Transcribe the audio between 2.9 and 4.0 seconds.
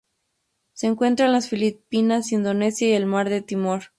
el Mar de Timor.